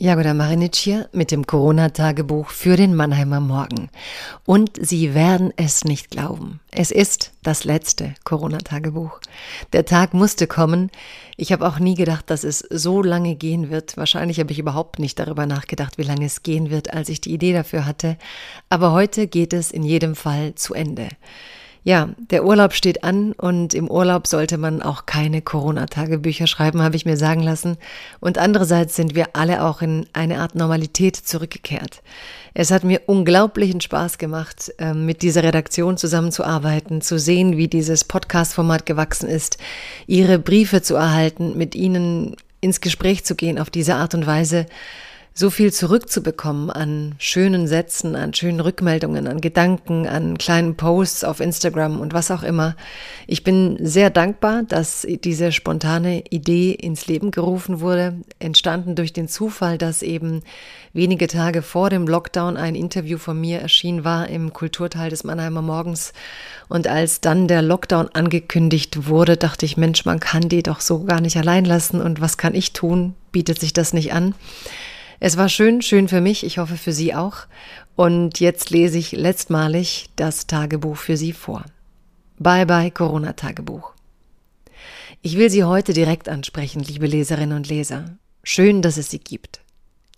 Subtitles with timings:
[0.00, 3.90] Jagoda Marinic hier mit dem Corona-Tagebuch für den Mannheimer Morgen.
[4.46, 6.60] Und Sie werden es nicht glauben.
[6.70, 9.18] Es ist das letzte Corona-Tagebuch.
[9.72, 10.92] Der Tag musste kommen.
[11.36, 13.96] Ich habe auch nie gedacht, dass es so lange gehen wird.
[13.96, 17.32] Wahrscheinlich habe ich überhaupt nicht darüber nachgedacht, wie lange es gehen wird, als ich die
[17.32, 18.18] Idee dafür hatte.
[18.68, 21.08] Aber heute geht es in jedem Fall zu Ende.
[21.88, 26.96] Ja, der Urlaub steht an und im Urlaub sollte man auch keine Corona-Tagebücher schreiben, habe
[26.96, 27.78] ich mir sagen lassen.
[28.20, 32.02] Und andererseits sind wir alle auch in eine Art Normalität zurückgekehrt.
[32.52, 38.04] Es hat mir unglaublichen Spaß gemacht, ähm, mit dieser Redaktion zusammenzuarbeiten, zu sehen, wie dieses
[38.04, 39.56] Podcast-Format gewachsen ist,
[40.06, 44.66] ihre Briefe zu erhalten, mit ihnen ins Gespräch zu gehen auf diese Art und Weise
[45.38, 51.38] so viel zurückzubekommen an schönen Sätzen, an schönen Rückmeldungen, an Gedanken, an kleinen Posts auf
[51.38, 52.74] Instagram und was auch immer.
[53.28, 59.28] Ich bin sehr dankbar, dass diese spontane Idee ins Leben gerufen wurde, entstanden durch den
[59.28, 60.42] Zufall, dass eben
[60.92, 65.62] wenige Tage vor dem Lockdown ein Interview von mir erschienen war im Kulturteil des Mannheimer
[65.62, 66.14] Morgens.
[66.68, 71.04] Und als dann der Lockdown angekündigt wurde, dachte ich, Mensch, man kann die doch so
[71.04, 73.14] gar nicht allein lassen und was kann ich tun?
[73.30, 74.34] Bietet sich das nicht an?
[75.20, 77.46] Es war schön, schön für mich, ich hoffe für Sie auch.
[77.96, 81.64] Und jetzt lese ich letztmalig das Tagebuch für Sie vor.
[82.38, 83.94] Bye bye Corona-Tagebuch.
[85.22, 88.16] Ich will Sie heute direkt ansprechen, liebe Leserinnen und Leser.
[88.44, 89.60] Schön, dass es Sie gibt.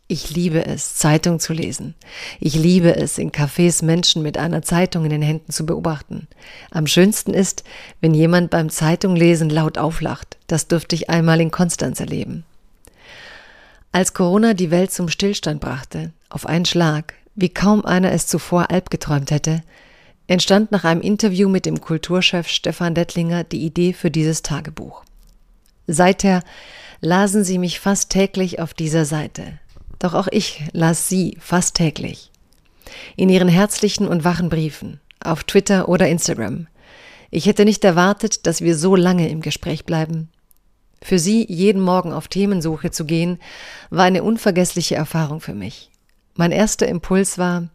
[0.06, 1.95] Ich liebe es, Zeitung zu lesen.
[2.41, 6.27] Ich liebe es, in Cafés Menschen mit einer Zeitung in den Händen zu beobachten.
[6.71, 7.65] Am schönsten ist,
[8.01, 10.37] wenn jemand beim Zeitunglesen laut auflacht.
[10.48, 12.44] Das dürfte ich einmal in Konstanz erleben.
[13.93, 18.71] Als Corona die Welt zum Stillstand brachte, auf einen Schlag, wie kaum einer es zuvor
[18.71, 19.62] Alp geträumt hätte,
[20.28, 25.03] entstand nach einem Interview mit dem Kulturchef Stefan Dettlinger die Idee für dieses Tagebuch.
[25.89, 26.45] Seither
[27.01, 29.59] lasen sie mich fast täglich auf dieser Seite.
[29.99, 32.31] Doch auch ich las sie fast täglich.
[33.17, 36.69] In ihren herzlichen und wachen Briefen, auf Twitter oder Instagram.
[37.31, 40.28] Ich hätte nicht erwartet, dass wir so lange im Gespräch bleiben,
[41.03, 43.38] für sie jeden Morgen auf Themensuche zu gehen,
[43.91, 45.91] war eine unvergessliche Erfahrung für mich.
[46.34, 47.69] Mein erster Impuls war,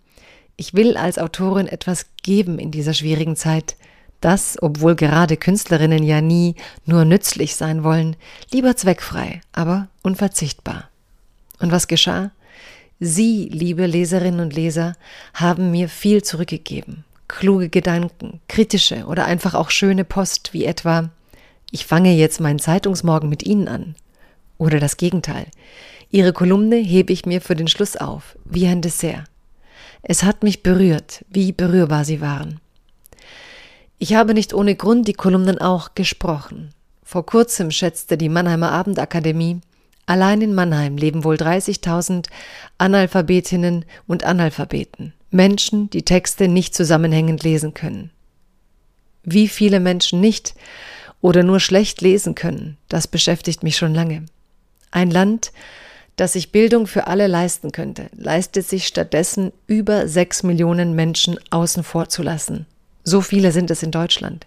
[0.58, 3.76] ich will als Autorin etwas geben in dieser schwierigen Zeit,
[4.22, 8.16] das, obwohl gerade Künstlerinnen ja nie nur nützlich sein wollen,
[8.52, 10.90] lieber zweckfrei, aber unverzichtbar.
[11.60, 12.32] Und was geschah?
[13.00, 14.96] Sie, liebe Leserinnen und Leser,
[15.34, 17.04] haben mir viel zurückgegeben.
[17.28, 21.10] Kluge Gedanken, kritische oder einfach auch schöne Post, wie etwa
[21.72, 23.96] ich fange jetzt meinen Zeitungsmorgen mit Ihnen an.
[24.58, 25.48] Oder das Gegenteil.
[26.12, 29.26] Ihre Kolumne hebe ich mir für den Schluss auf, wie ein Dessert.
[30.02, 32.60] Es hat mich berührt, wie berührbar sie waren.
[33.98, 36.72] Ich habe nicht ohne Grund die Kolumnen auch gesprochen.
[37.04, 39.62] Vor kurzem schätzte die Mannheimer Abendakademie,
[40.06, 42.28] allein in Mannheim leben wohl 30.000
[42.78, 48.12] Analphabetinnen und Analphabeten, Menschen, die Texte nicht zusammenhängend lesen können.
[49.24, 50.56] Wie viele Menschen nicht
[51.26, 54.28] oder nur schlecht lesen können, das beschäftigt mich schon lange.
[54.92, 55.52] Ein Land,
[56.18, 61.84] das sich Bildung für alle leisten könnte, leistet sich stattdessen über sechs Millionen Menschen außen
[61.84, 62.68] vor zu lassen.
[63.04, 64.46] So viele sind es in Deutschland.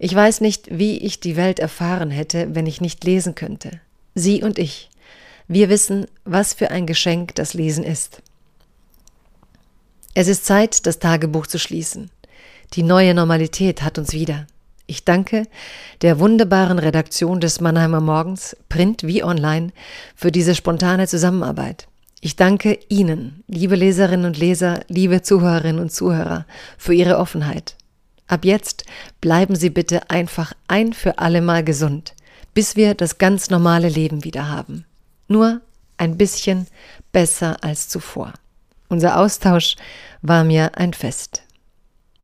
[0.00, 3.80] Ich weiß nicht, wie ich die Welt erfahren hätte, wenn ich nicht lesen könnte.
[4.16, 4.90] Sie und ich.
[5.46, 8.22] Wir wissen, was für ein Geschenk das Lesen ist.
[10.14, 12.10] Es ist Zeit, das Tagebuch zu schließen.
[12.72, 14.48] Die neue Normalität hat uns wieder.
[14.88, 15.48] Ich danke
[16.02, 19.72] der wunderbaren Redaktion des Mannheimer Morgens, Print wie online,
[20.14, 21.88] für diese spontane Zusammenarbeit.
[22.20, 26.46] Ich danke Ihnen, liebe Leserinnen und Leser, liebe Zuhörerinnen und Zuhörer,
[26.78, 27.76] für Ihre Offenheit.
[28.28, 28.84] Ab jetzt
[29.20, 32.14] bleiben Sie bitte einfach ein für alle Mal gesund,
[32.54, 34.84] bis wir das ganz normale Leben wieder haben.
[35.26, 35.60] Nur
[35.96, 36.68] ein bisschen
[37.10, 38.34] besser als zuvor.
[38.88, 39.74] Unser Austausch
[40.22, 41.42] war mir ein Fest.